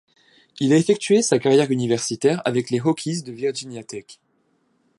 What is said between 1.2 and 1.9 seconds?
sa carrière